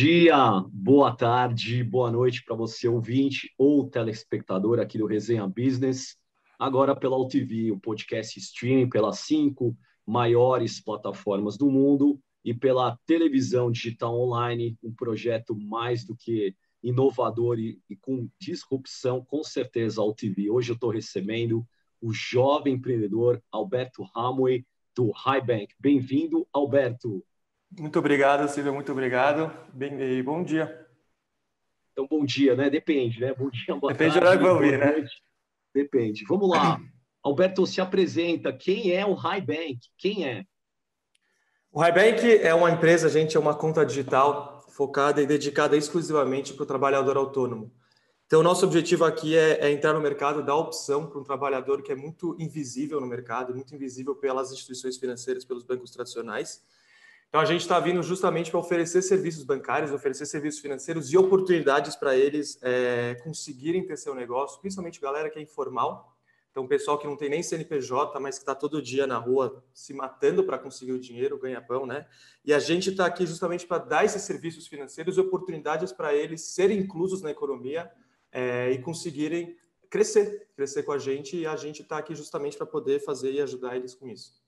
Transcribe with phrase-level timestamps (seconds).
[0.00, 6.16] dia, boa tarde, boa noite para você, ouvinte ou telespectador aqui do Resenha Business.
[6.58, 13.70] Agora pela UTV, o podcast streaming pelas cinco maiores plataformas do mundo e pela televisão
[13.70, 20.04] digital online, um projeto mais do que inovador e, e com disrupção, com certeza, a
[20.06, 20.48] UTV.
[20.48, 21.62] Hoje eu estou recebendo
[22.00, 24.64] o jovem empreendedor Alberto Ramway,
[24.96, 25.74] do Highbank.
[25.78, 27.22] Bem-vindo, Alberto.
[27.78, 29.52] Muito obrigado, Silvia, muito obrigado.
[29.72, 30.86] Bem, e bom dia.
[31.92, 32.68] Então, bom dia, né?
[32.68, 33.32] Depende, né?
[33.34, 35.08] Bom dia, boa Depende tarde, do horário que vai ouvir, né?
[35.74, 36.24] Depende.
[36.28, 36.80] Vamos lá.
[37.22, 38.52] Alberto, se apresenta.
[38.52, 39.78] Quem é o Highbank?
[39.96, 40.44] Quem é?
[41.70, 46.62] O Highbank é uma empresa, gente, é uma conta digital focada e dedicada exclusivamente para
[46.62, 47.72] o trabalhador autônomo.
[48.26, 51.82] Então, o nosso objetivo aqui é, é entrar no mercado, dar opção para um trabalhador
[51.82, 56.62] que é muito invisível no mercado, muito invisível pelas instituições financeiras, pelos bancos tradicionais.
[57.30, 61.94] Então, a gente está vindo justamente para oferecer serviços bancários, oferecer serviços financeiros e oportunidades
[61.94, 66.16] para eles é, conseguirem ter seu negócio, principalmente galera que é informal.
[66.50, 69.94] Então, pessoal que não tem nem CNPJ, mas que está todo dia na rua se
[69.94, 72.04] matando para conseguir o dinheiro, ganha pão, né?
[72.44, 76.40] E a gente está aqui justamente para dar esses serviços financeiros e oportunidades para eles
[76.40, 77.88] serem inclusos na economia
[78.32, 79.56] é, e conseguirem
[79.88, 81.36] crescer, crescer com a gente.
[81.36, 84.39] E a gente está aqui justamente para poder fazer e ajudar eles com isso.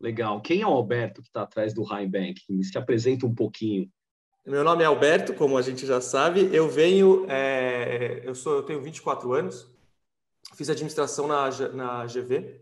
[0.00, 0.40] Legal.
[0.40, 1.84] Quem é o Alberto que está atrás do?
[2.48, 3.90] Me se apresenta um pouquinho.
[4.46, 6.48] Meu nome é Alberto, como a gente já sabe.
[6.52, 9.68] Eu venho, é, eu sou, eu tenho 24 anos.
[10.54, 12.60] Fiz administração na, na GV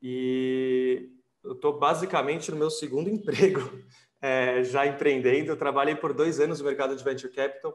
[0.00, 1.10] e
[1.44, 3.60] eu estou basicamente no meu segundo emprego,
[4.22, 5.50] é, já empreendendo.
[5.50, 7.74] Eu trabalhei por dois anos no mercado de venture capital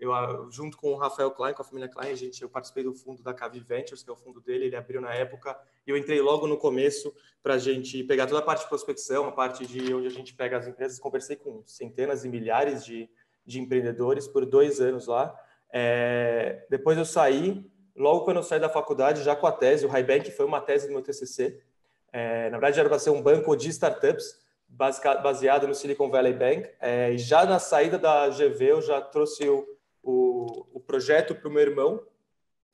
[0.00, 2.82] eu, ah, junto com o Rafael Klein, com a família Klein, a gente, eu participei
[2.82, 5.54] do fundo da Cavi Ventures, que é o fundo dele, ele abriu na época,
[5.86, 9.26] e eu entrei logo no começo para a gente pegar toda a parte de prospecção,
[9.26, 10.98] a parte de onde a gente pega as empresas.
[10.98, 13.10] Conversei com centenas e milhares de,
[13.44, 15.38] de empreendedores por dois anos lá.
[15.70, 19.88] É, depois eu saí, logo quando eu saí da faculdade, já com a tese, o
[19.90, 21.62] Highbank foi uma tese do meu TCC.
[22.10, 26.70] É, na verdade, era para ser um banco de startups, baseado no Silicon Valley Bank.
[26.80, 31.52] É, já na saída da GV, eu já trouxe o o, o projeto para o
[31.52, 32.02] meu irmão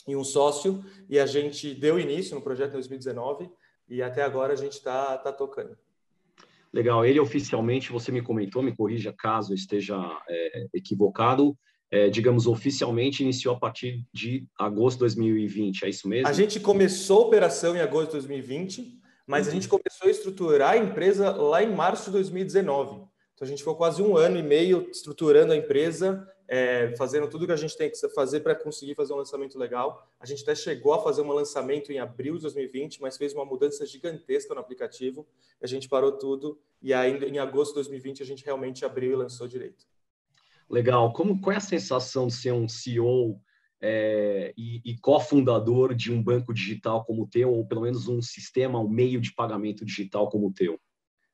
[0.07, 3.51] e um sócio, e a gente deu início no projeto em 2019
[3.89, 5.77] e até agora a gente está tá tocando.
[6.73, 7.05] Legal.
[7.05, 9.97] Ele oficialmente, você me comentou, me corrija caso esteja
[10.29, 11.57] é, equivocado,
[11.91, 16.29] é, digamos, oficialmente iniciou a partir de agosto de 2020, é isso mesmo?
[16.29, 19.53] A gente começou a operação em agosto de 2020, mas uhum.
[19.53, 23.07] a gente começou a estruturar a empresa lá em março de 2019.
[23.35, 27.47] Então a gente ficou quase um ano e meio estruturando a empresa é, fazendo tudo
[27.47, 30.09] que a gente tem que fazer para conseguir fazer um lançamento legal.
[30.21, 33.45] A gente até chegou a fazer um lançamento em abril de 2020, mas fez uma
[33.45, 35.27] mudança gigantesca no aplicativo.
[35.61, 39.17] A gente parou tudo e ainda em agosto de 2020 a gente realmente abriu e
[39.17, 39.85] lançou direito.
[40.69, 41.13] Legal.
[41.13, 43.41] Como qual é a sensação de ser um CEO
[43.81, 48.23] é, e, e cofundador de um banco digital como o teu, ou pelo menos um
[48.23, 50.79] sistema, um meio de pagamento digital como o teu?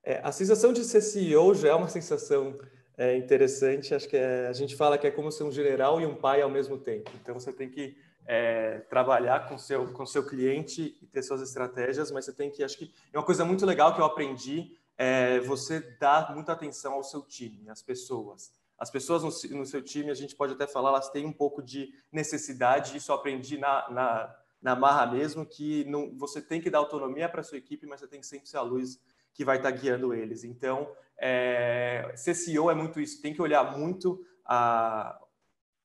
[0.04, 2.58] É, a sensação de ser CEO já é uma sensação
[2.96, 3.94] é interessante.
[3.94, 6.42] Acho que é, a gente fala que é como ser um general e um pai
[6.42, 7.10] ao mesmo tempo.
[7.20, 12.10] Então você tem que é, trabalhar com seu com seu cliente e ter suas estratégias,
[12.10, 15.40] mas você tem que acho que é uma coisa muito legal que eu aprendi é
[15.40, 18.52] você dar muita atenção ao seu time, às pessoas.
[18.78, 21.62] As pessoas no, no seu time, a gente pode até falar, elas têm um pouco
[21.62, 22.96] de necessidade.
[22.96, 27.28] Isso eu aprendi na, na, na marra mesmo, que não, você tem que dar autonomia
[27.28, 29.00] para sua equipe, mas você tem que sempre ser a luz
[29.32, 30.44] que vai estar guiando eles.
[30.44, 30.90] Então,
[31.24, 35.20] é, ser CEO é muito isso, tem que olhar muito a,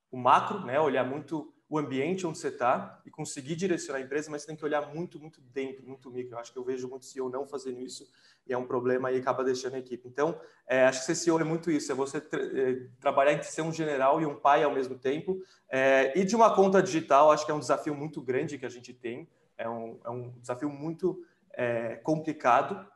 [0.09, 0.79] o macro, né?
[0.79, 4.55] olhar muito o ambiente onde você está e conseguir direcionar a empresa, mas você tem
[4.55, 6.33] que olhar muito, muito dentro, muito micro.
[6.33, 8.09] Eu acho que eu vejo muito CEO não fazendo isso
[8.47, 10.07] e é um problema e acaba deixando a equipe.
[10.07, 13.47] Então, é, acho que ser CEO é muito isso, é você tra é, trabalhar entre
[13.47, 15.39] ser um general e um pai ao mesmo tempo.
[15.69, 18.69] É, e de uma conta digital, acho que é um desafio muito grande que a
[18.69, 21.23] gente tem, é um, é um desafio muito
[21.53, 22.87] é, complicado,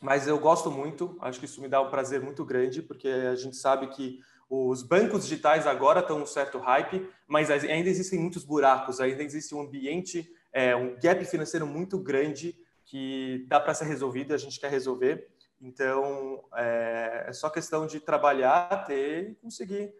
[0.00, 3.34] mas eu gosto muito, acho que isso me dá um prazer muito grande, porque a
[3.34, 8.44] gente sabe que os bancos digitais agora estão um certo hype, mas ainda existem muitos
[8.44, 13.86] buracos, ainda existe um ambiente, é, um gap financeiro muito grande que dá para ser
[13.86, 15.28] resolvido e a gente quer resolver.
[15.60, 19.92] Então, é, é só questão de trabalhar, ter e conseguir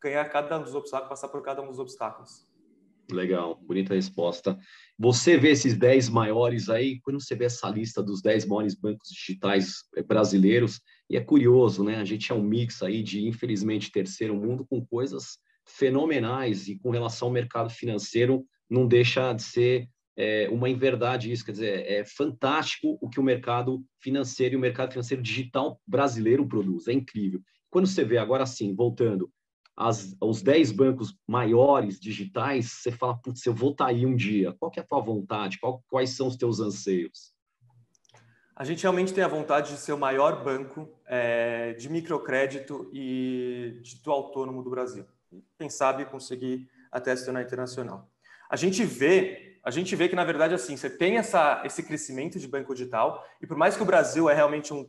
[0.00, 2.46] ganhar cada um dos obstáculos, passar por cada um dos obstáculos.
[3.12, 4.58] Legal, bonita resposta.
[4.98, 9.08] Você vê esses 10 maiores aí, quando você vê essa lista dos 10 maiores bancos
[9.10, 11.96] digitais eh, brasileiros, e é curioso, né?
[11.96, 16.90] A gente é um mix aí de, infelizmente, terceiro mundo com coisas fenomenais e com
[16.90, 21.44] relação ao mercado financeiro, não deixa de ser é, uma inverdade isso.
[21.44, 26.46] Quer dizer, é fantástico o que o mercado financeiro e o mercado financeiro digital brasileiro
[26.46, 27.40] produz, é incrível.
[27.70, 29.30] quando você vê, agora sim, voltando,
[29.76, 34.14] as, os 10 bancos maiores digitais, você fala, putz, eu vou estar tá aí um
[34.14, 34.54] dia.
[34.58, 35.58] Qual que é a tua vontade?
[35.58, 37.32] Qual, quais são os teus anseios?
[38.54, 43.80] A gente realmente tem a vontade de ser o maior banco é, de microcrédito e
[43.82, 45.06] de autônomo do Brasil.
[45.58, 48.10] Quem sabe conseguir até se tornar internacional.
[48.50, 52.38] A gente vê, a gente vê que na verdade assim, você tem essa, esse crescimento
[52.38, 54.86] de banco digital e por mais que o Brasil é realmente um,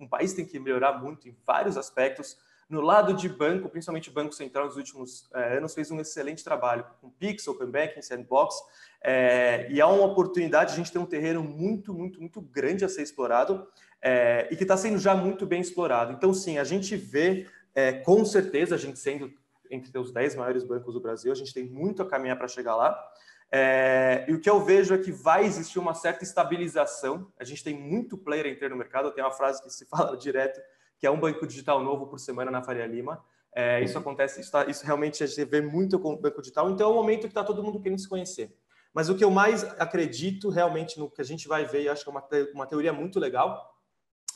[0.00, 2.36] um país que tem que melhorar muito em vários aspectos,
[2.68, 6.42] no lado de banco, principalmente o Banco Central nos últimos é, anos fez um excelente
[6.42, 8.56] trabalho com Pix, Open Banking, Sandbox,
[9.02, 12.88] é, e há uma oportunidade, a gente tem um terreno muito, muito, muito grande a
[12.88, 13.66] ser explorado
[14.00, 16.12] é, e que está sendo já muito bem explorado.
[16.12, 17.46] Então, sim, a gente vê,
[18.04, 19.32] com certeza, a gente sendo
[19.70, 22.76] entre os 10 maiores bancos do Brasil, a gente tem muito a caminhar para chegar
[22.76, 22.96] lá.
[23.56, 27.30] É, e o que eu vejo é que vai existir uma certa estabilização.
[27.38, 29.12] A gente tem muito player entrando no mercado.
[29.12, 30.60] Tem uma frase que se fala direto
[30.98, 33.24] que é um banco digital novo por semana na Faria Lima.
[33.54, 36.68] É, isso acontece, isso, tá, isso, realmente a gente vê muito com o banco digital,
[36.70, 38.52] então é o momento que está todo mundo querendo se conhecer.
[38.92, 42.02] Mas o que eu mais acredito realmente no que a gente vai ver, e acho
[42.02, 43.74] que é uma, uma teoria muito legal,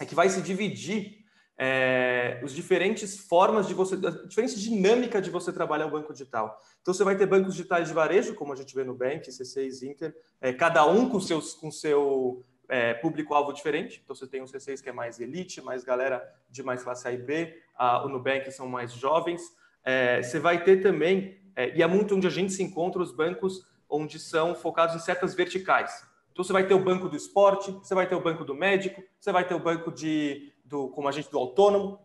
[0.01, 1.19] é que vai se dividir
[1.59, 6.61] é, os diferentes formas de você, a diferente dinâmica de você trabalhar o banco digital.
[6.81, 9.83] Então você vai ter bancos digitais de varejo, como a gente vê no Bank, C6,
[9.83, 14.01] Inter, é, cada um com seus com seu é, público-alvo diferente.
[14.05, 17.13] Então, você tem o C6 que é mais elite, mais galera de mais classe A
[17.13, 19.43] e B, a, o Nubank são mais jovens.
[19.85, 23.13] É, você vai ter também, é, e é muito onde a gente se encontra, os
[23.13, 26.07] bancos onde são focados em certas verticais.
[26.33, 29.03] Então, você vai ter o banco do esporte, você vai ter o banco do médico,
[29.19, 31.99] você vai ter o banco de, do, como agente do autônomo,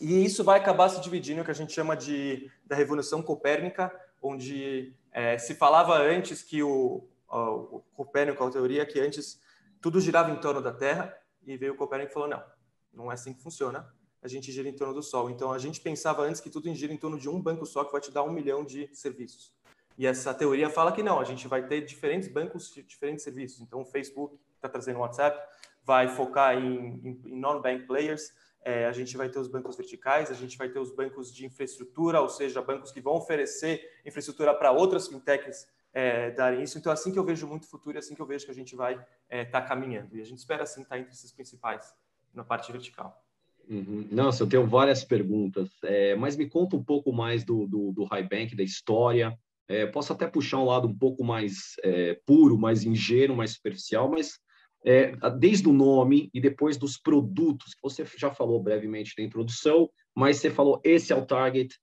[0.00, 3.94] e isso vai acabar se dividindo, o que a gente chama de da Revolução Copérnica,
[4.20, 9.40] onde é, se falava antes que o, o, o Copérnico, a teoria que antes
[9.84, 11.14] tudo girava em torno da Terra
[11.46, 12.42] e veio o Copérnico e falou: não,
[12.90, 13.86] não é assim que funciona.
[14.22, 15.28] A gente gira em torno do Sol.
[15.28, 17.92] Então a gente pensava antes que tudo gira em torno de um banco só que
[17.92, 19.52] vai te dar um milhão de serviços.
[19.98, 23.60] E essa teoria fala que não, a gente vai ter diferentes bancos diferentes serviços.
[23.60, 25.38] Então o Facebook está trazendo o WhatsApp,
[25.84, 28.32] vai focar em, em, em non-bank players.
[28.62, 31.44] É, a gente vai ter os bancos verticais, a gente vai ter os bancos de
[31.44, 36.76] infraestrutura, ou seja, bancos que vão oferecer infraestrutura para outras fintechs é, darem isso.
[36.76, 38.74] Então, assim que eu vejo muito futuro é assim que eu vejo que a gente
[38.74, 40.16] vai estar é, tá caminhando.
[40.16, 41.94] E a gente espera, assim, estar tá entre esses principais
[42.34, 43.24] na parte vertical.
[43.68, 44.08] Uhum.
[44.10, 48.04] Nossa, eu tenho várias perguntas, é, mas me conta um pouco mais do, do, do
[48.04, 49.38] High Bank, da história.
[49.66, 54.10] É, posso até puxar um lado um pouco mais é, puro, mais ingênuo, mais superficial,
[54.10, 54.38] mas
[54.84, 59.88] é, desde o nome e depois dos produtos, que você já falou brevemente na introdução,
[60.14, 61.74] mas você falou esse é o target,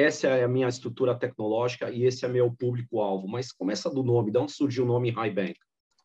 [0.00, 3.28] essa é a minha estrutura tecnológica e esse é meu público-alvo.
[3.28, 5.54] Mas começa do nome, de onde surgiu o nome High Bank?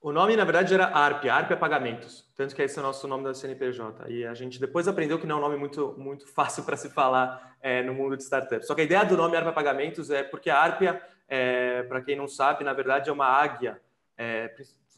[0.02, 3.08] O nome, na verdade, era ARP, ARP é pagamentos, tanto que esse é o nosso
[3.08, 4.08] nome da CNPJ.
[4.08, 6.92] E a gente depois aprendeu que não é um nome muito, muito fácil para se
[6.92, 8.68] falar é, no mundo de startups.
[8.68, 12.02] Só que a ideia do nome ARP é pagamentos é porque a Arpia, é, para
[12.02, 13.82] quem não sabe, na verdade é uma águia,
[14.16, 14.50] é,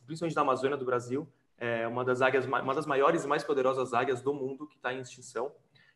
[0.06, 1.25] principalmente da Amazônia do Brasil,
[1.58, 4.94] é uma das águias, uma das maiores e mais poderosas águias do mundo que está
[4.94, 5.54] em extinção.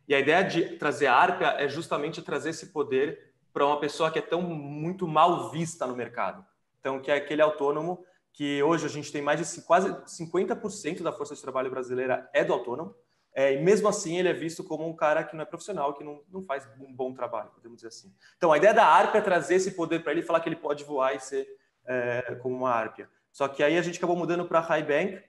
[0.08, 4.12] E a ideia de trazer a Arpia é justamente trazer esse poder para uma pessoa
[4.12, 6.46] que é tão muito mal vista no mercado.
[6.80, 8.04] Então, que é aquele autônomo
[8.34, 12.44] que hoje a gente tem mais de quase 50% da força de trabalho brasileira é
[12.44, 12.96] do autônomo,
[13.34, 16.04] é, e mesmo assim ele é visto como um cara que não é profissional, que
[16.04, 18.14] não, não faz um bom trabalho, podemos dizer assim.
[18.38, 20.84] Então, a ideia da Arpia é trazer esse poder para ele falar que ele pode
[20.84, 21.48] voar e ser
[21.86, 23.10] é, como uma Arpia.
[23.32, 25.24] Só que aí a gente acabou mudando para High Bank,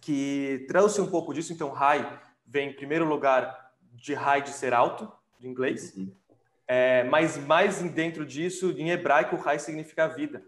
[0.00, 1.52] que trouxe um pouco disso.
[1.52, 3.67] Então, High vem em primeiro lugar
[3.98, 6.12] de high de ser alto, de inglês, uhum.
[6.66, 10.44] é, mas mais dentro disso, em hebraico, high significa vida.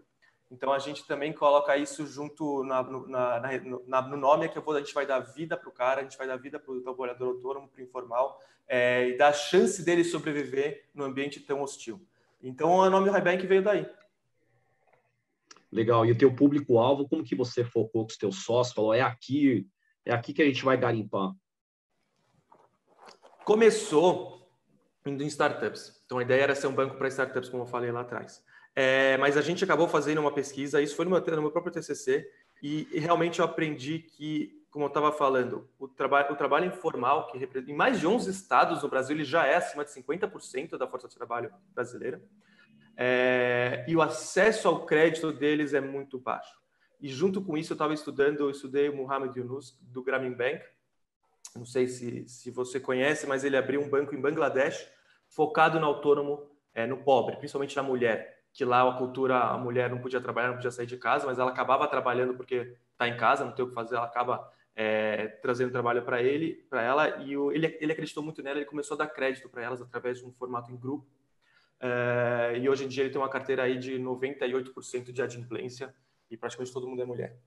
[0.49, 4.79] Então a gente também coloca isso junto na, na, na, no nome, é que a
[4.79, 7.27] gente vai dar vida para o cara, a gente vai dar vida para o trabalhador
[7.27, 12.05] autônomo, para o informal, é, e dar a chance dele sobreviver no ambiente tão hostil.
[12.43, 13.87] Então o nome High Bank veio daí.
[15.71, 16.05] Legal.
[16.05, 18.75] E o teu público-alvo, como que você focou com os teus sócios?
[18.75, 19.65] Falou, é aqui,
[20.05, 21.31] é aqui que a gente vai garimpar.
[23.43, 24.49] Começou
[25.05, 26.01] indo em startups.
[26.05, 28.43] Então a ideia era ser um banco para startups, como eu falei lá atrás.
[28.75, 31.73] É, mas a gente acabou fazendo uma pesquisa, isso foi no meu, no meu próprio
[31.73, 32.25] TCC,
[32.63, 37.27] e, e, realmente eu aprendi que, como eu estava falando, o, traba o trabalho informal,
[37.27, 40.87] que em mais de 11 estados no Brasil, ele já é acima de 50% da
[40.87, 42.21] força de trabalho brasileira,
[42.95, 46.61] é, e o acesso ao crédito deles é muito baixo.
[47.01, 50.63] E junto com isso, eu estava estudando, eu estudei o Mohamed Yunus, do Grameen Bank,
[51.57, 54.87] não sei se, se você conhece, mas ele abriu um banco em Bangladesh
[55.27, 59.89] focado no autônomo, é, no pobre, principalmente na mulher, que lá a cultura, a mulher
[59.89, 63.17] não podia trabalhar, não podia sair de casa, mas ela acabava trabalhando porque está em
[63.17, 67.23] casa, não tem o que fazer, ela acaba é, trazendo trabalho para ele, para ela,
[67.23, 70.19] e o, ele, ele acreditou muito nela, ele começou a dar crédito para elas através
[70.19, 71.07] de um formato em grupo.
[71.79, 75.93] É, e hoje em dia ele tem uma carteira aí de 98% de adimplência
[76.29, 77.37] e praticamente todo mundo é mulher.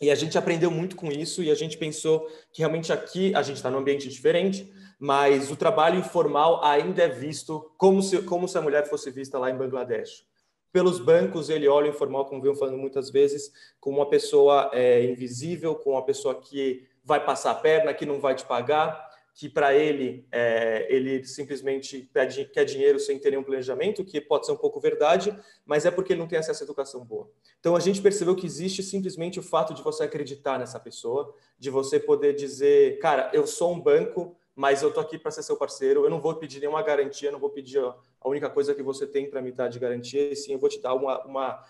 [0.00, 3.42] E a gente aprendeu muito com isso e a gente pensou que realmente aqui a
[3.42, 8.46] gente está num ambiente diferente, mas o trabalho informal ainda é visto como se, como
[8.46, 10.24] se a mulher fosse vista lá em Bangladesh.
[10.72, 13.50] Pelos bancos, ele olha o informal, como venho falando muitas vezes,
[13.80, 18.20] como uma pessoa é, invisível, como uma pessoa que vai passar a perna, que não
[18.20, 19.07] vai te pagar,
[19.38, 24.44] que para ele, é, ele simplesmente pede, quer dinheiro sem ter nenhum planejamento, que pode
[24.44, 25.32] ser um pouco verdade,
[25.64, 27.30] mas é porque ele não tem acesso à educação boa.
[27.60, 31.70] Então a gente percebeu que existe simplesmente o fato de você acreditar nessa pessoa, de
[31.70, 35.56] você poder dizer, cara, eu sou um banco, mas eu tô aqui para ser seu
[35.56, 39.06] parceiro, eu não vou pedir nenhuma garantia, não vou pedir a única coisa que você
[39.06, 41.64] tem para me dar de garantia, e sim eu vou te dar uma, uma,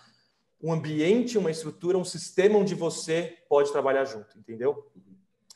[0.59, 4.91] um ambiente, uma estrutura, um sistema onde você pode trabalhar junto, entendeu?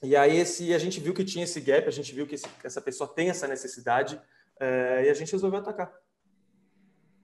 [0.03, 2.45] E aí esse, a gente viu que tinha esse gap, a gente viu que esse,
[2.63, 4.19] essa pessoa tem essa necessidade
[4.60, 5.93] é, e a gente resolveu atacar.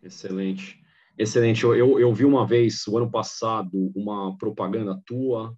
[0.02, 0.82] Excelente.
[1.18, 1.64] Excelente.
[1.64, 5.54] Eu, eu, eu vi uma vez, o ano passado, uma propaganda tua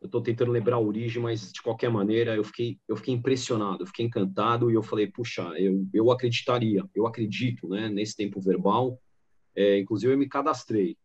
[0.00, 3.82] eu estou tentando lembrar a origem, mas de qualquer maneira eu fiquei, eu fiquei impressionado,
[3.82, 8.40] eu fiquei encantado e eu falei, puxa, eu, eu acreditaria, eu acredito, né, nesse tempo
[8.40, 9.00] verbal.
[9.56, 10.96] É, inclusive eu me cadastrei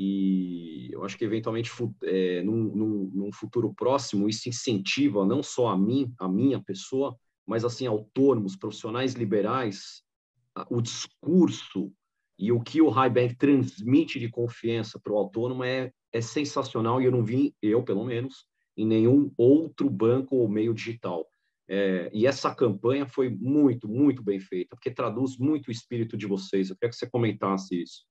[0.00, 1.70] e eu acho que eventualmente
[2.04, 7.16] é, num, num, num, futuro próximo isso incentiva não só a mim, a minha pessoa,
[7.44, 10.02] mas assim autônomos, profissionais liberais,
[10.70, 11.92] o discurso
[12.38, 17.00] e o que o High Bank transmite de confiança para o autônomo é é sensacional
[17.00, 21.26] e eu não vi, eu pelo menos, em nenhum outro banco ou meio digital.
[21.68, 26.26] É, e essa campanha foi muito, muito bem feita, porque traduz muito o espírito de
[26.26, 26.70] vocês.
[26.70, 28.06] Eu queria que você comentasse isso.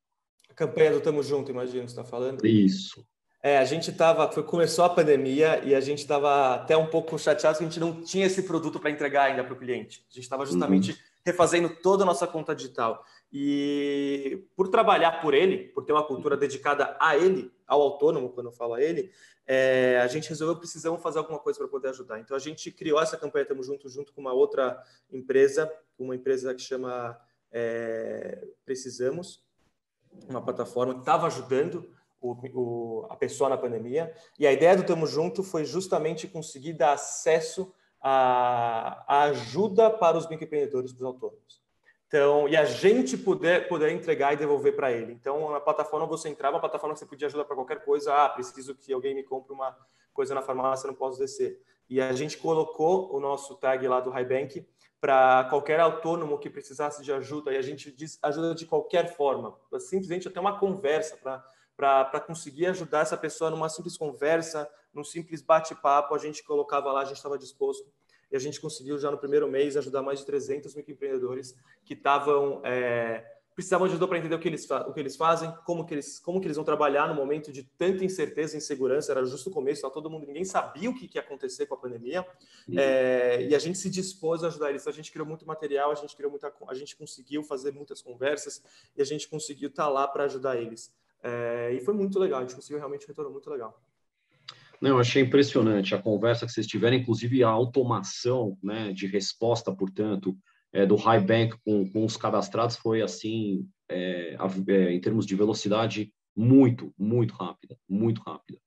[0.57, 2.43] Campanha do Tamo Junto, imagino que você está falando.
[2.43, 3.05] Isso.
[3.43, 7.59] É, a gente estava, começou a pandemia e a gente estava até um pouco chateado
[7.59, 10.03] que a gente não tinha esse produto para entregar ainda para o cliente.
[10.09, 10.97] A gente estava justamente uhum.
[11.23, 13.05] refazendo toda a nossa conta digital.
[13.31, 18.47] E por trabalhar por ele, por ter uma cultura dedicada a ele, ao autônomo, quando
[18.47, 19.11] eu falo a ele,
[19.45, 22.19] é, a gente resolveu precisamos fazer alguma coisa para poder ajudar.
[22.19, 26.53] Então a gente criou essa campanha Tamo Junto junto com uma outra empresa, uma empresa
[26.55, 27.15] que chama
[27.51, 29.45] é, Precisamos,
[30.27, 31.89] uma plataforma que estava ajudando
[32.21, 34.13] o, o, a pessoa na pandemia.
[34.37, 40.27] E a ideia do Tamo Junto foi justamente conseguir dar acesso à, ajuda para os
[40.27, 41.61] microempreendedores, os autônomos.
[42.07, 45.11] Então, e a gente poder, poder entregar e devolver para ele.
[45.11, 48.13] Então, na plataforma você entrava, uma plataforma que você podia ajudar para qualquer coisa.
[48.13, 49.75] Ah, preciso que alguém me compre uma
[50.13, 51.61] coisa na farmácia, não posso descer.
[51.89, 54.65] E a gente colocou o nosso tag lá do Highbank
[54.99, 57.53] para qualquer autônomo que precisasse de ajuda.
[57.53, 61.17] E a gente diz ajuda de qualquer forma, simplesmente até uma conversa
[61.75, 66.15] para conseguir ajudar essa pessoa numa simples conversa, num simples bate-papo.
[66.15, 67.87] A gente colocava lá, a gente estava disposto
[68.31, 72.61] e a gente conseguiu já no primeiro mês ajudar mais de 300 microempreendedores que estavam
[72.65, 73.23] é,
[73.57, 76.19] precisavam de ajuda para entender o que eles o que eles fazem, como que eles
[76.19, 79.11] como que eles vão trabalhar no momento de tanta incerteza e insegurança.
[79.11, 81.73] Era justo o começo, tá todo mundo ninguém sabia o que, que ia acontecer com
[81.73, 82.23] a pandemia
[82.77, 84.83] é, e a gente se dispôs a ajudar eles.
[84.83, 87.99] Então, a gente criou muito material, a gente criou muita, a gente conseguiu fazer muitas
[87.99, 88.61] conversas
[88.95, 90.93] e a gente conseguiu estar tá lá para ajudar eles.
[91.23, 93.81] É, e foi muito legal, a gente conseguiu realmente um retorno muito legal.
[94.79, 99.73] Não, eu achei impressionante a conversa que vocês tiveram, inclusive a automação né, de resposta,
[99.73, 100.37] portanto,
[100.73, 105.35] é, do High Bank com, com, os cadastrados foi assim, é, é, em termos de
[105.35, 108.59] velocidade, muito, muito rápida, muito rápida.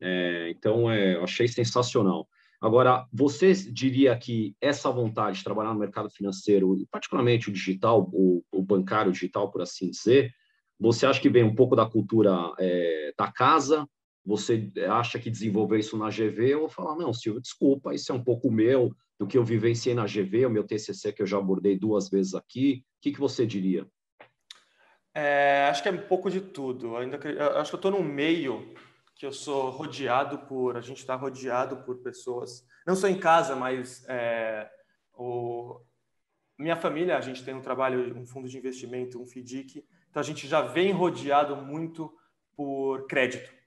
[0.00, 2.28] É, então, é, achei sensacional.
[2.60, 8.42] Agora, você diria que essa vontade de trabalhar no mercado financeiro, particularmente o digital, o,
[8.50, 10.32] o bancário digital, por assim dizer,
[10.78, 13.88] você acha que vem um pouco da cultura é, da casa,
[14.24, 18.22] você acha que desenvolver isso na GV, vou falar, não, Silvio, desculpa, isso é um
[18.22, 21.76] pouco meu, do que eu vivenciei na GV, o meu TCC que eu já abordei
[21.76, 22.84] duas vezes aqui.
[22.98, 23.86] O que, que você diria?
[25.14, 26.96] É, acho que é um pouco de tudo.
[26.96, 27.16] Ainda
[27.58, 28.74] acho que eu estou num meio
[29.16, 33.56] que eu sou rodeado por, a gente está rodeado por pessoas, não só em casa,
[33.56, 34.70] mas é,
[35.12, 35.80] o,
[36.56, 40.24] minha família, a gente tem um trabalho, um fundo de investimento, um FDIC, então a
[40.24, 42.16] gente já vem rodeado muito
[42.56, 43.57] por crédito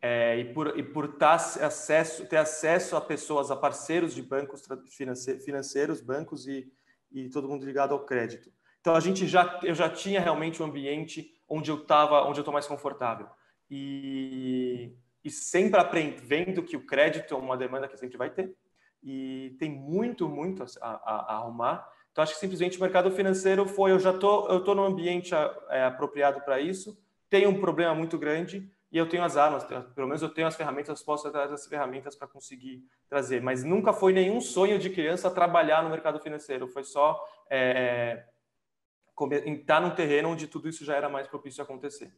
[0.00, 4.62] é, e por, e por tar acesso, ter acesso a pessoas, a parceiros de bancos
[5.40, 6.70] financeiros, bancos e,
[7.10, 8.50] e todo mundo ligado ao crédito.
[8.80, 12.42] Então a gente já, eu já tinha realmente um ambiente onde eu estava, onde eu
[12.42, 13.28] estou mais confortável.
[13.70, 14.92] E,
[15.24, 18.54] e sempre aprendendo que o crédito é uma demanda que sempre vai ter
[19.02, 21.88] e tem muito, muito a, a, a arrumar.
[22.12, 25.34] Então acho que simplesmente o mercado financeiro foi, eu já tô, eu tô no ambiente
[25.68, 26.98] é, apropriado para isso,
[27.28, 30.56] tem um problema muito grande e eu tenho as armas, pelo menos eu tenho as
[30.56, 33.42] ferramentas, posso trazer as ferramentas para conseguir trazer.
[33.42, 38.24] Mas nunca foi nenhum sonho de criança trabalhar no mercado financeiro, foi só é,
[39.44, 42.10] entrar num terreno onde tudo isso já era mais propício a acontecer.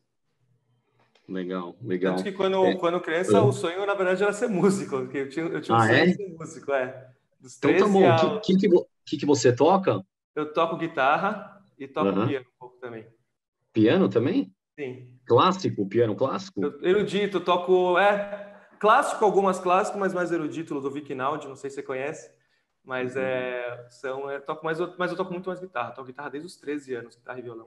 [1.28, 2.14] Legal, legal.
[2.14, 2.76] Tanto que quando, é.
[2.76, 3.40] quando criança, é.
[3.40, 4.94] o sonho, na verdade, era ser músico.
[5.12, 6.06] Eu tinha, eu tinha ah, um sonho é?
[6.06, 7.11] de ser músico, é.
[7.40, 8.02] Dos então tá bom.
[8.02, 8.40] O ao...
[8.40, 8.68] que, que,
[9.04, 10.00] que, que, você toca?
[10.32, 13.04] Eu toco guitarra e toco piano um pouco também.
[13.73, 14.54] Piano também?
[14.78, 15.08] Sim.
[15.26, 16.61] Clássico, piano clássico?
[16.80, 17.99] Erudito, toco...
[17.99, 22.30] É, clássico, algumas clássicos, mas mais erudito, Ludovic Naldi, não sei se você conhece.
[22.85, 23.23] Mas uhum.
[23.23, 25.90] é, são, é, toco mais, mas eu toco muito mais guitarra.
[25.90, 27.66] Toco guitarra desde os 13 anos, guitarra e violão.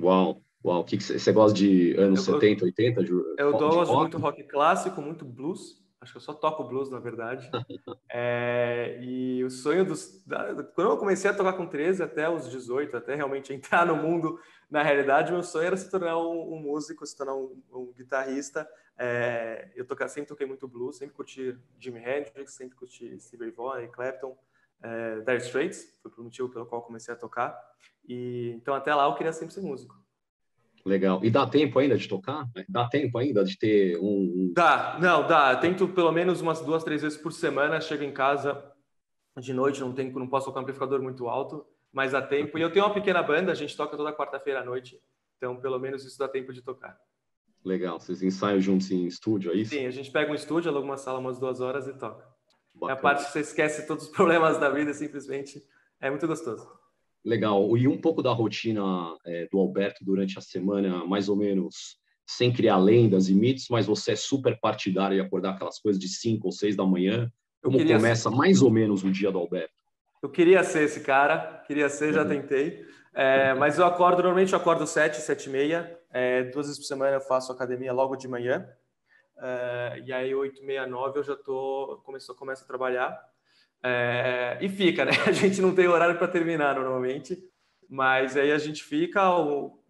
[0.00, 0.82] Uau, uau.
[0.82, 3.04] Que que você gosta de anos eu, 70, 80?
[3.04, 5.76] De, eu gosto muito rock clássico, muito blues.
[6.08, 7.50] Acho que eu só toco blues, na verdade.
[8.08, 10.24] é, e o sonho dos.
[10.24, 13.94] Da, quando eu comecei a tocar com 13 até os 18, até realmente entrar no
[13.94, 17.92] mundo, na realidade, meu sonho era se tornar um, um músico, se tornar um, um
[17.92, 18.66] guitarrista.
[18.96, 23.52] É, eu toca, sempre toquei muito blues, sempre curti Jimi Hendrix, sempre curti Steve Ray
[23.52, 24.36] Vaughan, Clapton,
[24.82, 27.54] é, Dire Straits, foi o motivo pelo qual comecei a tocar.
[28.08, 29.94] E então até lá eu queria sempre ser músico.
[30.88, 31.20] Legal.
[31.22, 32.48] E dá tempo ainda de tocar?
[32.66, 34.50] Dá tempo ainda de ter um.
[34.54, 35.54] Dá, não, dá.
[35.56, 37.78] Tento pelo menos umas duas, três vezes por semana.
[37.78, 38.72] Chego em casa
[39.38, 42.58] de noite, não tenho, não posso tocar um amplificador muito alto, mas dá tempo.
[42.58, 44.98] E eu tenho uma pequena banda, a gente toca toda quarta-feira à noite.
[45.36, 46.98] Então, pelo menos isso dá tempo de tocar.
[47.62, 48.00] Legal.
[48.00, 49.74] Vocês ensaiam juntos em estúdio, é isso?
[49.74, 52.26] Sim, a gente pega um estúdio, aluga uma sala umas duas horas e toca.
[52.74, 52.92] Bacana.
[52.92, 55.62] É a parte que você esquece todos os problemas da vida, simplesmente.
[56.00, 56.66] É muito gostoso.
[57.24, 57.76] Legal.
[57.76, 62.52] E um pouco da rotina é, do Alberto durante a semana, mais ou menos, sem
[62.52, 66.46] criar lendas e mitos, mas você é super partidário e acordar aquelas coisas de 5
[66.46, 67.30] ou 6 da manhã.
[67.62, 68.36] Como começa ser...
[68.36, 69.72] mais ou menos o dia do Alberto?
[70.22, 72.28] Eu queria ser esse cara, queria ser, já uhum.
[72.28, 72.86] tentei.
[73.14, 75.98] É, mas eu acordo, normalmente eu acordo 7, 7 e meia.
[76.10, 78.68] É, duas vezes por semana eu faço academia logo de manhã.
[79.40, 83.18] É, e aí, 8, meia, 9 eu já tô, começo, começo a trabalhar.
[83.82, 85.12] É, e fica, né?
[85.26, 87.42] A gente não tem horário para terminar normalmente,
[87.88, 89.22] mas aí a gente fica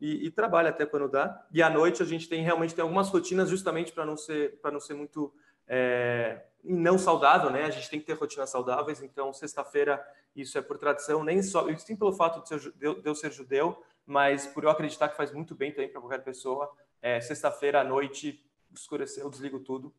[0.01, 1.47] e, e, trabalha até quando dá.
[1.53, 4.71] E à noite a gente tem realmente tem algumas rotinas justamente para não ser para
[4.71, 5.35] não ser muito
[5.67, 7.65] é, não saudável, né?
[7.65, 9.03] A gente tem que ter rotinas saudáveis.
[9.03, 10.01] Então sexta-feira
[10.37, 13.83] isso é por tradição, nem só sim pelo fato de, ser, de eu ser judeu,
[14.07, 16.71] mas por eu acreditar que faz muito bem também para qualquer pessoa.
[17.03, 19.93] É, sexta-feira à noite escureceu, eu desligo tudo.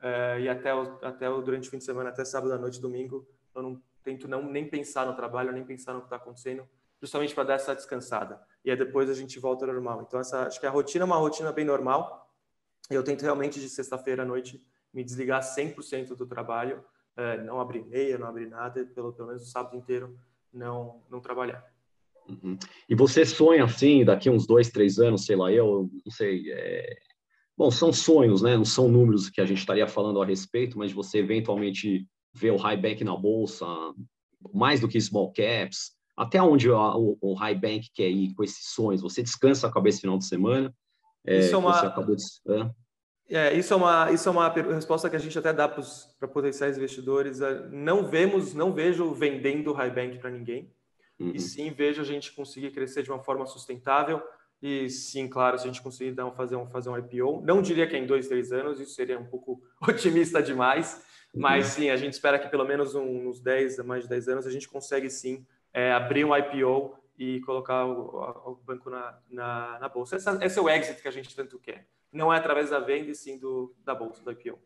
[0.00, 2.80] É, e até, o, até o, durante o fim de semana, até sábado à noite,
[2.80, 6.66] domingo, eu não tento não nem pensar no trabalho, nem pensar no que está acontecendo,
[7.00, 8.40] justamente para dar essa descansada.
[8.64, 10.02] E aí depois a gente volta ao normal.
[10.06, 12.32] Então essa, acho que a rotina é uma rotina bem normal.
[12.88, 14.62] Eu tento realmente de sexta-feira à noite
[14.94, 16.84] me desligar 100% do trabalho,
[17.16, 20.18] é, não abrir meia, não abrir nada, pelo, pelo menos o sábado inteiro
[20.52, 21.64] não não trabalhar.
[22.28, 22.58] Uhum.
[22.88, 26.96] E você sonha assim, daqui uns dois, três anos, sei lá, eu não sei, é...
[27.56, 28.56] bom, são sonhos, né?
[28.56, 32.06] Não são números que a gente estaria falando a respeito, mas você eventualmente
[32.36, 33.66] ver o high bank na bolsa,
[34.52, 38.72] mais do que small caps, até onde o, o high bank quer ir com esses
[38.72, 39.02] sonhos?
[39.02, 40.74] Você descansa a cabeça no final de semana?
[41.24, 41.72] É, isso é uma...
[41.80, 42.26] De...
[43.28, 46.78] É, isso é uma isso é uma resposta que a gente até dá para potenciais
[46.78, 47.40] investidores.
[47.40, 50.72] É, não vemos, não vejo vendendo high bank para ninguém.
[51.18, 51.32] Uhum.
[51.34, 54.22] E sim vejo a gente conseguir crescer de uma forma sustentável.
[54.62, 57.60] E sim, claro, se a gente conseguir dar um, fazer, um, fazer um IPO, não
[57.60, 61.04] diria que é em dois, três anos, isso seria um pouco otimista demais,
[61.36, 64.50] mas sim, a gente espera que pelo menos uns 10, mais de 10 anos, a
[64.50, 69.88] gente consegue sim é, abrir um IPO e colocar o, o banco na, na, na
[69.88, 70.16] bolsa.
[70.16, 71.86] Essa, esse é o exit que a gente tanto quer.
[72.12, 74.58] Não é através da venda, e sim do, da bolsa, do IPO.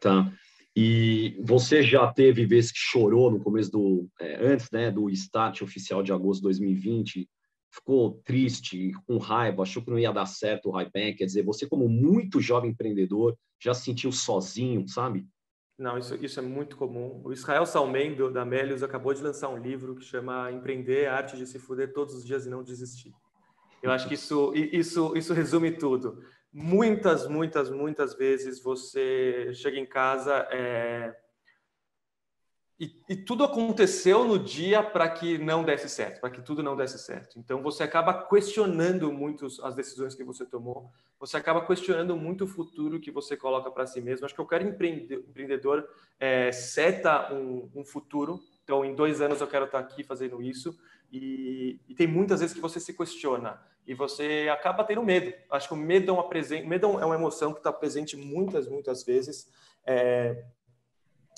[0.00, 0.32] Tá.
[0.74, 5.62] E você já teve vezes que chorou no começo do, é, antes né, do start
[5.62, 7.28] oficial de agosto de 2020,
[7.72, 11.44] ficou triste, com raiva, achou que não ia dar certo o high bank, quer dizer,
[11.44, 15.26] você como muito jovem empreendedor, já se sentiu sozinho, sabe?
[15.80, 17.22] Não, isso, isso é muito comum.
[17.24, 21.14] O Israel Salmen, do, da Melius, acabou de lançar um livro que chama Empreender, a
[21.14, 23.14] Arte de se Fuder Todos os Dias e Não Desistir.
[23.82, 26.22] Eu acho que isso, isso, isso resume tudo.
[26.52, 31.16] Muitas, muitas, muitas vezes você chega em casa é,
[32.80, 36.74] e, e, tudo aconteceu no dia para que não desse certo, para que tudo não
[36.74, 37.38] desse certo.
[37.38, 42.46] Então você acaba questionando muito as decisões que você tomou, você acaba questionando muito o
[42.46, 44.24] futuro que você coloca para si mesmo.
[44.24, 45.86] Acho que eu quero empreendedor
[46.18, 48.40] é, seta um, um, futuro.
[48.64, 50.74] Então, em dois anos eu quero estar aqui fazendo isso.
[51.12, 55.34] E, e tem muitas vezes que você se questiona e você acaba tendo medo.
[55.50, 58.66] Acho que o medo é uma, presen medo é uma emoção que está presente muitas,
[58.66, 59.50] muitas vezes.
[59.84, 60.44] É,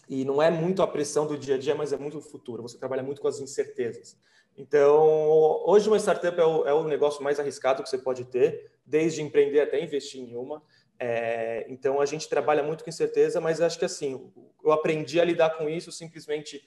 [0.09, 2.63] e não é muito a pressão do dia a dia, mas é muito o futuro.
[2.63, 4.17] Você trabalha muito com as incertezas.
[4.57, 8.71] Então, hoje uma startup é o, é o negócio mais arriscado que você pode ter,
[8.85, 10.63] desde empreender até investir em uma.
[10.99, 14.31] É, então, a gente trabalha muito com incerteza, mas acho que assim,
[14.63, 16.63] eu aprendi a lidar com isso simplesmente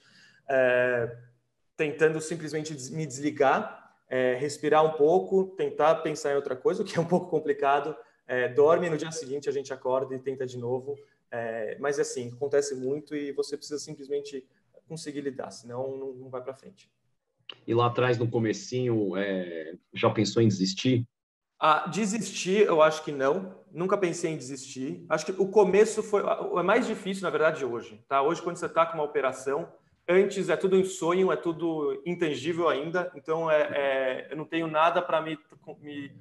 [0.48, 1.16] é,
[1.76, 6.98] tentando simplesmente me desligar, é, respirar um pouco, tentar pensar em outra coisa, o que
[6.98, 7.96] é um pouco complicado.
[8.28, 10.98] É, dorme no dia seguinte, a gente acorda e tenta de novo.
[11.30, 14.46] É, mas assim, acontece muito e você precisa simplesmente
[14.88, 16.90] conseguir lidar, senão não, não vai para frente.
[17.66, 21.06] E lá atrás, no comecinho, é, já pensou em desistir?
[21.58, 23.54] Ah, desistir, eu acho que não.
[23.72, 25.04] Nunca pensei em desistir.
[25.08, 28.02] Acho que o começo foi é mais difícil, na verdade, hoje.
[28.08, 28.22] Tá?
[28.22, 29.68] Hoje, quando você está com uma operação,
[30.08, 33.10] antes é tudo em sonho, é tudo intangível ainda.
[33.14, 35.38] Então, é, é eu não tenho nada para me,
[35.80, 36.12] me,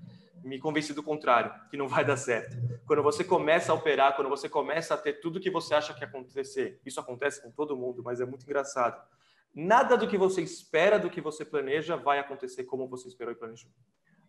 [0.46, 2.56] me convencer do contrário, que não vai dar certo.
[2.86, 6.04] Quando você começa a operar, quando você começa a ter tudo que você acha que
[6.04, 9.02] acontecer, isso acontece com todo mundo, mas é muito engraçado
[9.56, 13.38] nada do que você espera, do que você planeja, vai acontecer como você esperou e
[13.38, 13.72] planejou.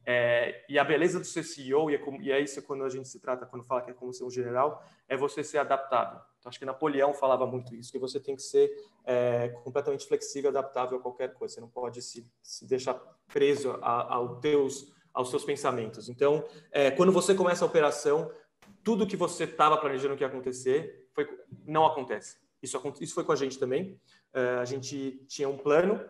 [0.08, 2.88] É, e a beleza do ser CEO, e é, como, e é, isso quando a
[2.88, 6.20] gente se trata, quando fala que é como ser um general, é você ser adaptável.
[6.38, 8.70] Então, acho que Napoleão falava muito isso, que você tem que ser
[9.04, 11.54] é, completamente flexível, adaptável a qualquer coisa.
[11.54, 12.94] Você não pode se, se deixar
[13.26, 16.10] preso a, ao teus, aos seus pensamentos.
[16.10, 18.30] Então, é, quando você começa a operação,
[18.84, 21.26] tudo que você estava planejando que ia acontecer foi,
[21.64, 22.36] não acontece.
[22.62, 23.98] Isso, isso foi com a gente também.
[24.34, 26.04] Uh, a gente tinha um plano,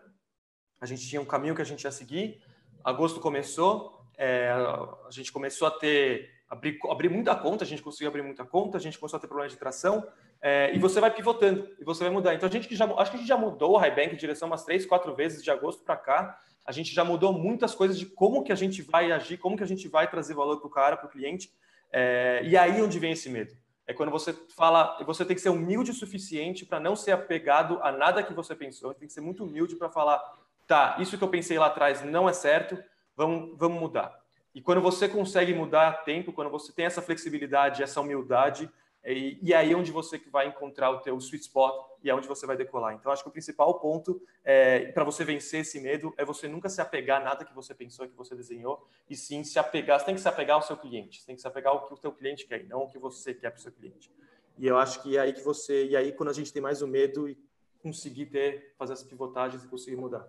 [0.80, 2.42] a gente tinha um caminho que a gente ia seguir.
[2.82, 8.08] Agosto começou, é, a gente começou a ter abrir, abrir muita conta, a gente conseguiu
[8.08, 10.04] abrir muita conta, a gente começou a ter problemas de tração,
[10.42, 12.34] é, e você vai pivotando, e você vai mudar.
[12.34, 14.48] Então, a gente que já, acho que a gente já mudou o Highbank em direção
[14.48, 16.40] umas três, quatro vezes de agosto para cá.
[16.66, 19.62] A gente já mudou muitas coisas de como que a gente vai agir, como que
[19.62, 21.52] a gente vai trazer valor para o cara, para o cliente.
[21.92, 25.50] É, e aí onde vem esse medo é quando você fala, você tem que ser
[25.50, 29.20] humilde o suficiente para não ser apegado a nada que você pensou, tem que ser
[29.20, 30.20] muito humilde para falar,
[30.66, 32.76] tá, isso que eu pensei lá atrás não é certo,
[33.16, 34.20] vamos, vamos mudar.
[34.52, 38.68] E quando você consegue mudar a tempo, quando você tem essa flexibilidade, essa humildade,
[39.12, 42.26] e, e aí é onde você vai encontrar o teu sweet spot e é onde
[42.26, 42.94] você vai decolar.
[42.94, 46.68] Então, acho que o principal ponto é, para você vencer esse medo é você nunca
[46.68, 50.00] se apegar a nada que você pensou, que você desenhou, e sim se apegar.
[50.00, 51.94] Você tem que se apegar ao seu cliente, você tem que se apegar ao que
[51.94, 54.10] o seu cliente quer, não ao que você quer para o seu cliente.
[54.58, 56.82] E eu acho que é aí que você, e aí quando a gente tem mais
[56.82, 57.38] o medo e
[57.78, 60.26] conseguir ter, fazer as pivotagens e conseguir mudar.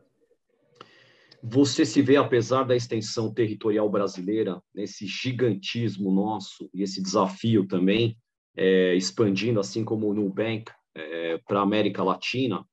[1.41, 8.17] Você se vê, apesar da extensão territorial brasileira, nesse gigantismo nosso e esse desafio também,
[8.57, 12.65] é, expandindo, assim como o Nubank, é, para a América Latina?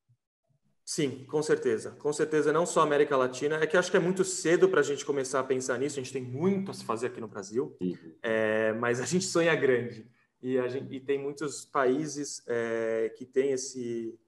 [0.84, 1.92] Sim, com certeza.
[1.92, 3.56] Com certeza, não só América Latina.
[3.56, 5.98] É que acho que é muito cedo para a gente começar a pensar nisso.
[5.98, 8.14] A gente tem muito a se fazer aqui no Brasil, uhum.
[8.22, 10.06] é, mas a gente sonha grande.
[10.42, 14.18] E, gente, e tem muitos países é, que têm esse,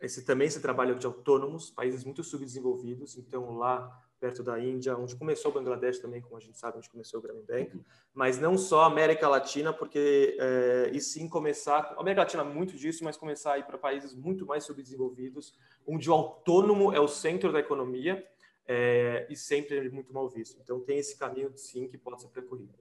[0.00, 3.18] esse também esse trabalho de autônomos, países muito subdesenvolvidos.
[3.18, 3.90] Então, lá
[4.24, 7.22] perto da Índia, onde começou o Bangladesh também, como a gente sabe, onde começou o
[7.22, 7.84] Grameen Bank, uhum.
[8.14, 12.74] mas não só a América Latina, porque é, e sim começar, a América Latina muito
[12.74, 15.52] disso, mas começar a ir para países muito mais subdesenvolvidos,
[15.86, 18.26] onde o autônomo é o centro da economia
[18.66, 20.58] é, e sempre é muito mal visto.
[20.62, 22.72] Então tem esse caminho sim que pode ser percorrido.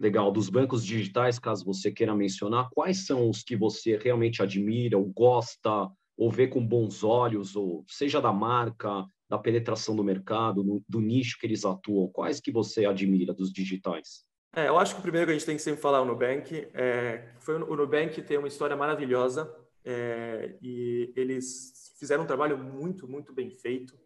[0.00, 0.32] Legal.
[0.32, 5.04] Dos bancos digitais, caso você queira mencionar, quais são os que você realmente admira, ou
[5.04, 10.84] gosta, ou vê com bons olhos, ou seja da marca, da penetração do mercado, no,
[10.86, 12.06] do nicho que eles atuam?
[12.08, 14.26] Quais que você admira dos digitais?
[14.54, 16.04] É, eu acho que o primeiro que a gente tem que sempre falar é o
[16.04, 16.68] Nubank.
[16.74, 19.50] É, foi o Nubank tem uma história maravilhosa
[19.82, 23.98] é, e eles fizeram um trabalho muito, muito bem feito.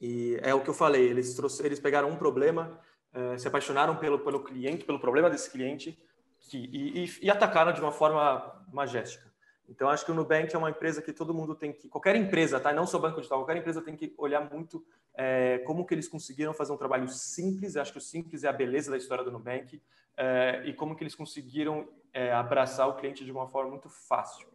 [0.00, 2.78] E é o que eu falei, eles, eles pegaram um problema,
[3.12, 5.98] é, se apaixonaram pelo, pelo cliente, pelo problema desse cliente
[6.38, 9.33] que, e, e, e atacaram de uma forma magética.
[9.68, 12.60] Então, acho que o Nubank é uma empresa que todo mundo tem que, qualquer empresa,
[12.60, 12.72] tá?
[12.72, 16.52] Não só banco digital, qualquer empresa tem que olhar muito é, como que eles conseguiram
[16.52, 17.76] fazer um trabalho simples.
[17.76, 19.82] Acho que o simples é a beleza da história do Nubank
[20.16, 24.46] é, e como que eles conseguiram é, abraçar o cliente de uma forma muito fácil.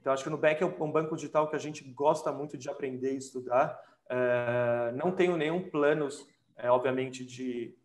[0.00, 2.68] Então, acho que o Nubank é um banco digital que a gente gosta muito de
[2.68, 3.80] aprender e estudar.
[4.08, 7.76] É, não tenho nenhum planos, é, obviamente, de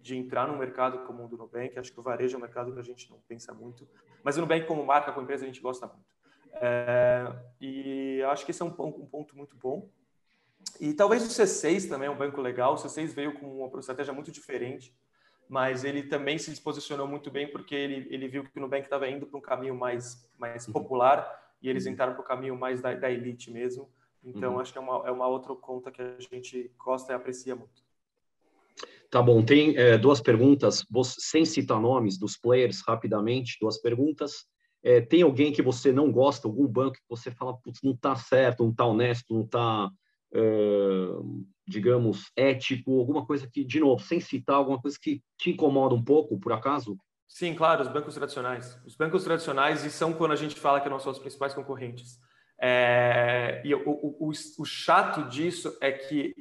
[0.00, 1.78] de entrar no mercado como o do Nubank.
[1.78, 3.86] Acho que o varejo é um mercado que a gente não pensa muito,
[4.22, 6.17] mas o Nubank como marca, como empresa, a gente gosta muito.
[6.54, 9.88] É, e acho que esse é um, um, ponto muito bom.
[10.80, 12.74] E talvez o C6 também é um banco legal.
[12.74, 14.94] O C6 veio com uma estratégia muito diferente,
[15.48, 19.08] mas ele também se posicionou muito bem porque ele, ele viu que o Nubank estava
[19.08, 20.72] indo para um caminho mais, mais uhum.
[20.72, 21.26] popular
[21.62, 21.92] e eles uhum.
[21.92, 23.88] entraram para o caminho mais da, da elite mesmo.
[24.24, 24.60] Então, uhum.
[24.60, 27.86] acho que é uma, é uma outra conta que a gente gosta e aprecia muito.
[29.10, 30.84] Tá bom, tem é, duas perguntas,
[31.18, 34.46] sem citar nomes dos players, rapidamente, duas perguntas.
[34.82, 38.14] É, tem alguém que você não gosta, algum banco que você fala, putz, não está
[38.14, 39.90] certo, não está honesto, não está
[41.66, 46.02] digamos, ético, alguma coisa que, de novo, sem citar, alguma coisa que te incomoda um
[46.02, 46.98] pouco, por acaso?
[47.26, 48.80] Sim, claro, os bancos tradicionais.
[48.86, 52.18] Os bancos tradicionais, e são quando a gente fala que não são os principais concorrentes.
[52.60, 56.34] É, e o, o, o, chato disso é que,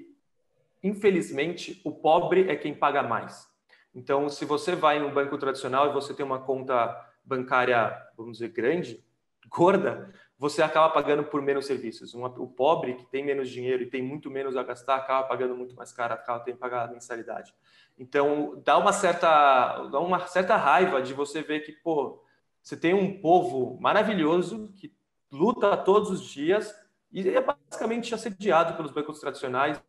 [0.81, 3.45] infelizmente, o pobre é quem paga mais.
[3.93, 6.95] Então, se você vai em um banco tradicional e você tem uma conta
[7.27, 9.03] bancária, vamos dizer, grande,
[9.49, 12.13] gorda, você acaba pagando por menos serviços.
[12.13, 15.55] Um, o pobre, que tem menos dinheiro e tem muito menos a gastar, acaba pagando
[15.55, 17.53] muito mais caro, acaba tendo que pagar a mensalidade.
[17.97, 22.23] Então, dá uma certa, dá uma certa raiva de você ver que, pô,
[22.61, 24.93] você tem um povo maravilhoso que
[25.31, 26.73] luta todos os dias
[27.11, 29.81] e é basicamente assediado pelos bancos tradicionais,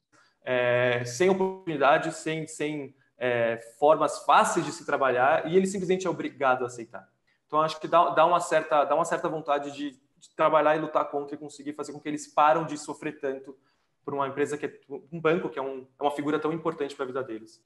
[0.45, 6.11] é, sem oportunidades, sem, sem é, formas fáceis de se trabalhar, e ele simplesmente é
[6.11, 7.07] obrigado a aceitar.
[7.49, 10.81] Então, acho que dá, dá, uma, certa, dá uma certa vontade de, de trabalhar e
[10.81, 13.57] lutar contra e conseguir fazer com que eles param de sofrer tanto
[14.05, 14.81] por uma empresa que é
[15.11, 17.63] um banco, que é, um, é uma figura tão importante para a vida deles.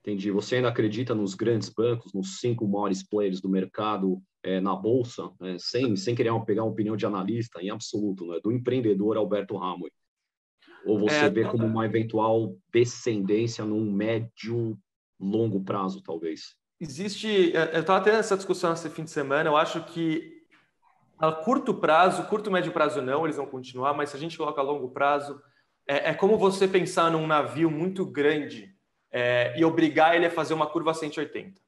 [0.00, 0.30] Entendi.
[0.30, 5.30] Você ainda acredita nos grandes bancos, nos cinco maiores players do mercado é, na bolsa,
[5.40, 5.56] né?
[5.58, 8.38] sem, sem querer pegar uma opinião de analista, em absoluto, né?
[8.42, 9.90] do empreendedor Alberto Ramoi?
[10.84, 14.78] Ou você é, vê como uma eventual descendência num médio,
[15.18, 16.56] longo prazo, talvez?
[16.80, 17.54] Existe.
[17.54, 19.50] É, eu estava tendo essa discussão esse fim de semana.
[19.50, 20.40] Eu acho que
[21.18, 24.60] a curto prazo, curto, médio prazo não, eles vão continuar, mas se a gente coloca
[24.60, 25.42] a longo prazo,
[25.86, 28.74] é, é como você pensar num navio muito grande
[29.12, 31.60] é, e obrigar ele a fazer uma curva 180.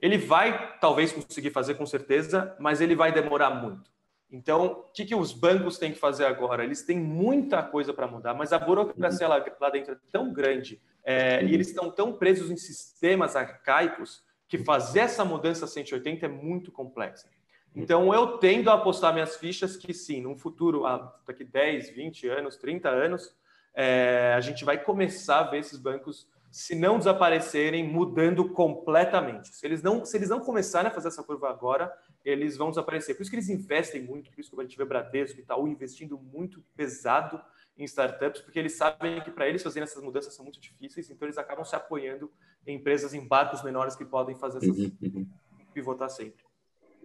[0.00, 3.90] Ele vai talvez conseguir fazer com certeza, mas ele vai demorar muito.
[4.32, 6.64] Então, o que, que os bancos têm que fazer agora?
[6.64, 10.80] Eles têm muita coisa para mudar, mas a burocracia lá, lá dentro é tão grande
[11.04, 16.28] é, e eles estão tão presos em sistemas arcaicos que fazer essa mudança 180 é
[16.28, 17.30] muito complexa.
[17.74, 20.82] Então, eu tendo a apostar minhas fichas que sim, no futuro,
[21.24, 23.32] daqui 10, 20 anos, 30 anos,
[23.72, 29.54] é, a gente vai começar a ver esses bancos se não desaparecerem, mudando completamente.
[29.54, 33.14] Se eles não, se eles não começarem a fazer essa curva agora, eles vão desaparecer.
[33.14, 35.68] Por isso que eles investem muito, por isso que a gente vê Bradesco e Itaú
[35.68, 37.40] investindo muito pesado
[37.80, 41.26] em startups, porque eles sabem que para eles fazerem essas mudanças são muito difíceis, então
[41.26, 42.30] eles acabam se apoiando
[42.66, 45.26] em empresas em barcos menores que podem fazer essas uhum, uhum.
[45.72, 46.44] pivotar sempre.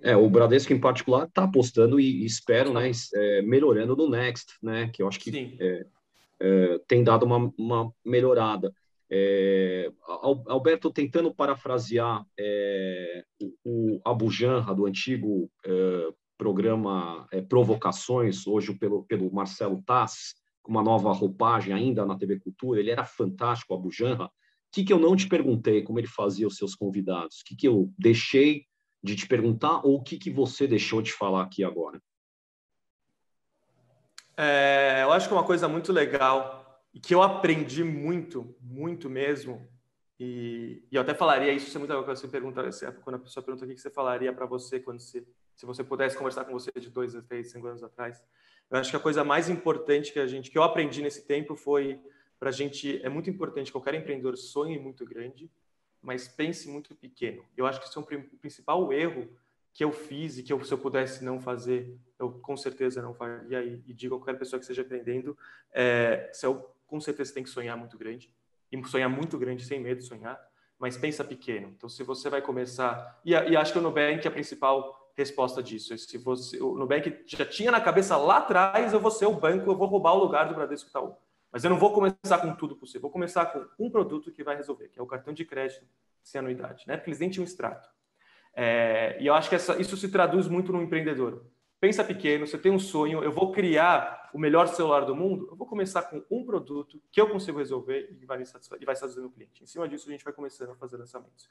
[0.01, 4.53] É, o Bradesco em particular está apostando e, e espero, né, é, melhorando no Next,
[4.61, 5.85] né, que eu acho que é,
[6.39, 8.73] é, tem dado uma, uma melhorada.
[9.09, 9.91] É,
[10.47, 19.03] Alberto, tentando parafrasear é, o, o Abu Janra, do antigo é, programa Provocações, hoje pelo,
[19.05, 20.35] pelo Marcelo Tass,
[20.65, 24.25] com uma nova roupagem ainda na TV Cultura, ele era fantástico, Abu Janra.
[24.25, 24.29] O
[24.71, 27.41] que, que eu não te perguntei, como ele fazia os seus convidados?
[27.41, 28.65] O que, que eu deixei
[29.01, 32.01] de te perguntar ou o que, que você deixou de falar aqui agora?
[34.35, 39.69] É, eu acho que uma coisa muito legal e que eu aprendi muito, muito mesmo.
[40.19, 42.69] E, e eu até falaria isso, isso é muito legal quando você pergunta,
[43.03, 46.17] quando a pessoa pergunta o que você falaria para você quando se, se você pudesse
[46.17, 48.19] conversar com você de dois, três, cinco anos atrás.
[48.69, 51.55] Eu acho que a coisa mais importante que a gente, que eu aprendi nesse tempo
[51.55, 51.99] foi
[52.39, 55.49] para a gente, é muito importante qualquer empreendedor sonhe muito grande,
[56.01, 57.43] mas pense muito pequeno.
[57.55, 59.27] Eu acho que isso é um principal erro
[59.73, 63.13] que eu fiz e que eu, se eu pudesse não fazer, eu com certeza não
[63.13, 63.63] faria.
[63.63, 65.37] E, e digo a qualquer pessoa que esteja aprendendo,
[65.73, 68.33] é, eu com certeza tem que sonhar muito grande.
[68.71, 70.39] E sonhar muito grande sem medo de sonhar,
[70.79, 71.73] mas pensa pequeno.
[71.75, 73.19] Então, se você vai começar.
[73.23, 75.97] E, e acho que o Nubank é a principal resposta disso.
[75.97, 79.69] Se você, o Nubank já tinha na cabeça lá atrás, eu vou ser o banco,
[79.69, 81.15] eu vou roubar o lugar do Bradesco Itaú.
[81.51, 83.01] Mas eu não vou começar com tudo possível.
[83.01, 85.85] Vou começar com um produto que vai resolver, que é o cartão de crédito
[86.21, 86.97] sem anuidade, né?
[86.97, 87.87] Porque eles nem tinham extrato.
[88.53, 91.45] É, e eu acho que essa, isso se traduz muito no empreendedor
[91.79, 95.55] pensa pequeno, você tem um sonho, eu vou criar o melhor celular do mundo, eu
[95.55, 98.95] vou começar com um produto que eu consigo resolver e vai, me satisfazer, e vai
[98.95, 99.63] satisfazer cliente.
[99.63, 101.49] Em cima disso, a gente vai começando a fazer lançamentos.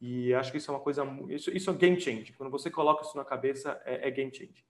[0.00, 2.32] E acho que isso é uma coisa, isso, isso é game change.
[2.34, 4.64] Quando você coloca isso na cabeça, é, é game change.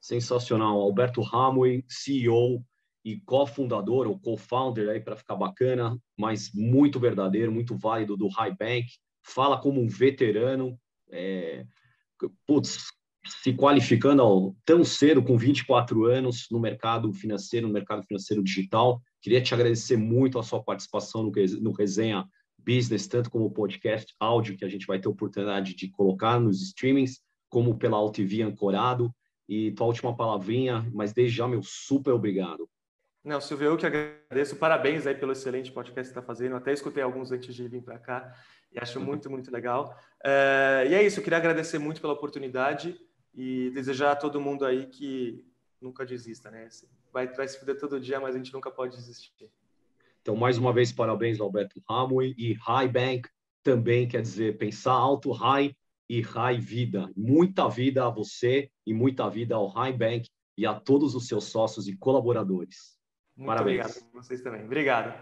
[0.00, 0.80] Sensacional.
[0.80, 2.64] Alberto Ramui, CEO
[3.04, 8.56] e cofundador ou co-founder aí para ficar bacana, mas muito verdadeiro, muito válido do High
[8.56, 8.86] Bank.
[9.22, 10.80] Fala como um veterano.
[11.10, 11.66] É,
[12.46, 12.90] putz,
[13.42, 19.00] se qualificando ao, tão cedo, com 24 anos, no mercado financeiro, no mercado financeiro digital.
[19.20, 22.26] Queria te agradecer muito a sua participação no, no Resenha
[22.58, 27.20] Business, tanto como podcast áudio, que a gente vai ter oportunidade de colocar nos streamings,
[27.48, 29.14] como pela AltV ancorado.
[29.48, 32.68] E tua última palavrinha, mas desde já, meu super obrigado.
[33.24, 34.56] Não, Silvio, eu que agradeço.
[34.56, 36.56] Parabéns aí pelo excelente podcast que está fazendo.
[36.56, 38.32] Até escutei alguns antes de vir para cá
[38.72, 39.94] e acho muito, muito legal.
[40.24, 42.96] É, e é isso, eu queria agradecer muito pela oportunidade
[43.34, 45.44] e desejar a todo mundo aí que
[45.80, 46.68] nunca desista, né?
[47.12, 49.50] vai, vai se fuder todo dia, mas a gente nunca pode desistir.
[50.22, 52.34] Então, mais uma vez, parabéns, Alberto Hamway.
[52.36, 53.28] E High Bank
[53.62, 55.74] também quer dizer pensar alto, high
[56.08, 57.10] e high vida.
[57.16, 61.44] Muita vida a você e muita vida ao High Bank e a todos os seus
[61.44, 62.98] sócios e colaboradores.
[63.36, 63.86] Muito Parabéns.
[63.86, 64.12] obrigado.
[64.12, 64.64] Vocês também.
[64.64, 65.14] Obrigado.